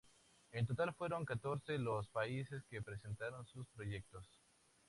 En 0.51 0.65
total 0.65 0.95
fueron 0.95 1.25
catorce 1.25 1.77
los 1.77 2.07
países 2.09 2.63
que 2.71 2.81
presentaron 2.81 3.45
sus 3.45 3.67
proyectos. 3.75 4.27